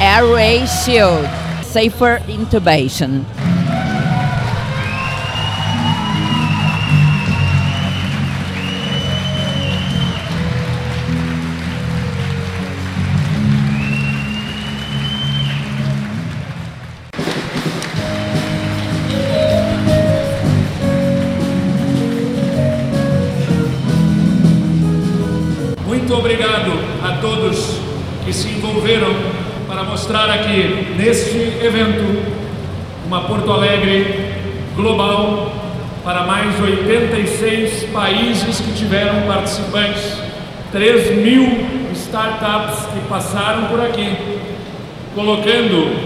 Airway 0.00 0.66
Shield 0.66 1.28
safer 1.64 2.22
intubation. 2.28 3.24
A 27.06 27.18
todos 27.18 27.78
que 28.24 28.32
se 28.32 28.48
envolveram 28.48 29.14
para 29.68 29.84
mostrar 29.84 30.28
aqui, 30.28 30.94
neste 30.96 31.36
evento, 31.64 32.20
uma 33.06 33.22
Porto 33.22 33.52
Alegre 33.52 34.34
global 34.74 35.52
para 36.02 36.24
mais 36.24 36.60
86 36.60 37.84
países 37.92 38.60
que 38.60 38.72
tiveram 38.72 39.22
participantes, 39.22 40.18
3 40.72 41.18
mil 41.18 41.92
startups 41.92 42.86
que 42.86 43.08
passaram 43.08 43.66
por 43.66 43.80
aqui, 43.80 44.16
colocando 45.14 45.96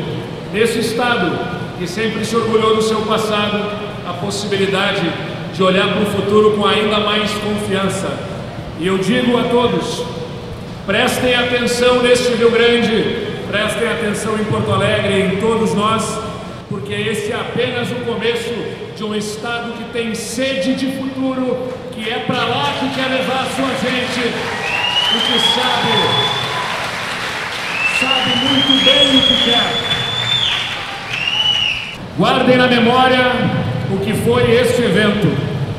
nesse 0.52 0.80
Estado, 0.80 1.38
que 1.78 1.86
sempre 1.86 2.26
se 2.26 2.36
orgulhou 2.36 2.76
do 2.76 2.82
seu 2.82 3.00
passado, 3.02 3.58
a 4.06 4.12
possibilidade 4.12 5.10
de 5.54 5.62
olhar 5.62 5.88
para 5.88 6.02
o 6.02 6.06
futuro 6.06 6.52
com 6.52 6.66
ainda 6.66 7.00
mais 7.00 7.30
confiança. 7.32 8.10
E 8.78 8.86
eu 8.86 8.98
digo 8.98 9.38
a 9.38 9.44
todos, 9.44 10.19
prestem 10.86 11.34
atenção 11.34 12.02
neste 12.02 12.34
Rio 12.34 12.50
Grande, 12.50 13.30
Prestem 13.50 13.88
atenção 13.88 14.38
em 14.38 14.44
Porto 14.44 14.70
Alegre 14.70 15.22
em 15.22 15.40
todos 15.40 15.74
nós, 15.74 16.04
porque 16.68 16.92
esse 16.92 17.32
é 17.32 17.34
apenas 17.34 17.90
o 17.90 17.96
começo 18.04 18.54
de 18.96 19.02
um 19.02 19.12
Estado 19.12 19.72
que 19.72 19.92
tem 19.92 20.14
sede 20.14 20.76
de 20.76 20.86
futuro, 20.92 21.68
que 21.92 22.08
é 22.08 22.20
para 22.20 22.44
lá 22.44 22.72
que 22.78 22.88
quer 22.94 23.08
levar 23.08 23.40
a 23.40 23.46
sua 23.56 23.66
gente 23.70 24.20
e 24.20 25.18
que 25.18 25.38
sabe, 25.52 25.90
sabe 27.98 28.36
muito 28.38 28.84
bem 28.84 29.18
o 29.18 29.22
que 29.26 29.50
quer. 29.50 29.72
Guardem 32.16 32.56
na 32.56 32.68
memória 32.68 33.32
o 33.90 33.98
que 33.98 34.12
foi 34.12 34.48
este 34.52 34.82
evento, 34.82 35.36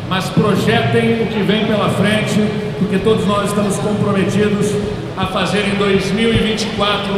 mas 0.10 0.28
projetem 0.28 1.22
o 1.22 1.28
que 1.28 1.42
vem 1.42 1.66
pela 1.68 1.88
frente, 1.88 2.42
porque 2.82 2.98
todos 2.98 3.26
nós 3.28 3.50
estamos 3.50 3.78
comprometidos 3.78 4.76
a 5.16 5.28
fazer 5.28 5.68
em 5.68 5.76
2024 5.76 7.14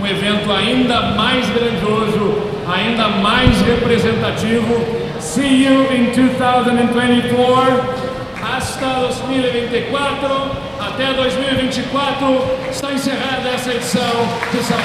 um 0.00 0.06
evento 0.06 0.50
ainda 0.52 1.00
mais 1.16 1.44
grandioso, 1.50 2.38
ainda 2.72 3.08
mais 3.08 3.60
representativo. 3.62 4.80
See 5.18 5.64
you 5.64 5.92
in 5.92 6.12
2024. 6.12 8.08
Hasta 8.40 8.86
2024, 8.86 10.50
até 10.80 11.12
2024, 11.12 12.44
está 12.70 12.92
encerrada 12.92 13.48
essa 13.48 13.74
edição 13.74 14.28
de 14.52 14.62
Salve 14.62 14.84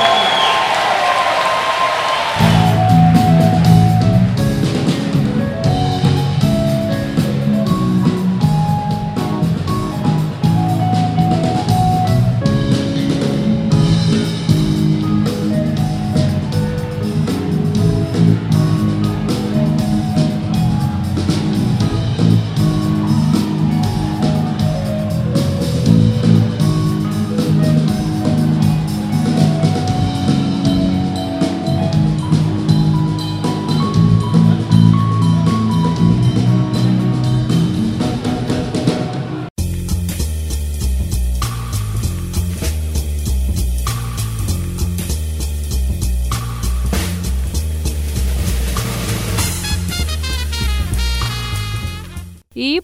E 0.00 0.03